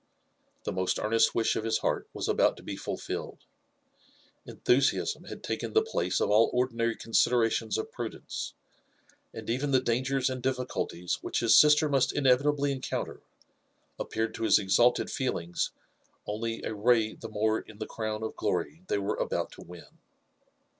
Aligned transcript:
The 0.63 0.71
most 0.71 0.97
earnest 0.97 1.35
wish 1.35 1.55
of 1.55 1.63
his 1.63 1.77
heart 1.77 2.07
was 2.11 2.27
about 2.27 2.57
to 2.57 2.63
be 2.63 2.75
fulfilled; 2.75 3.45
enthusiasm 4.47 5.25
had 5.25 5.43
taken 5.43 5.73
the 5.73 5.83
place 5.83 6.19
of 6.19 6.31
all 6.31 6.49
ordinary 6.53 6.95
considerations 6.95 7.77
of 7.77 7.91
prudence, 7.91 8.55
and 9.31 9.47
even 9.47 9.69
the 9.69 9.79
dangers 9.79 10.27
and 10.27 10.41
difficulties 10.41 11.19
which 11.21 11.41
his 11.41 11.55
sister 11.55 11.87
must 11.87 12.13
inevitably 12.13 12.71
encounter 12.71 13.21
appeared 13.99 14.33
to 14.33 14.43
his 14.43 14.57
exalted 14.57 15.11
feelings 15.11 15.69
only 16.25 16.63
a 16.63 16.73
ray 16.73 17.13
the 17.13 17.29
more 17.29 17.59
in 17.59 17.77
the 17.77 17.85
crown 17.85 18.23
of 18.23 18.35
glory 18.35 18.81
they 18.87 18.97
were 18.97 19.17
about 19.17 19.51
to 19.51 19.61
win. 19.61 19.99